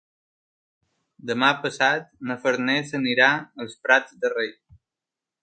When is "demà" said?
1.31-1.49